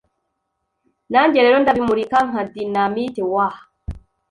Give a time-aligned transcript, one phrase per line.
[1.11, 3.57] Nanjye rero ndabimurika nka dinamite woah